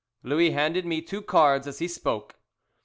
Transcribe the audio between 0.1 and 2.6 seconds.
Louis handed me two cards as he spoke.